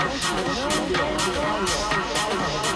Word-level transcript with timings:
I'm 0.00 0.16
sorry. 1.66 2.67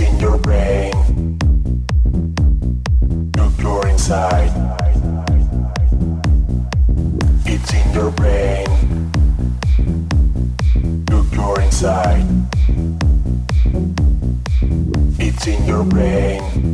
in 0.00 0.18
your 0.20 0.38
brain. 0.38 0.92
Look, 3.36 3.88
inside. 3.88 4.52
It's 7.44 7.72
in 7.74 7.92
your 7.94 8.10
brain. 8.12 8.66
Look, 11.10 11.62
inside. 11.62 12.26
It's 15.18 15.46
in 15.46 15.64
your 15.66 15.84
brain. 15.84 16.67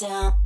down. 0.00 0.39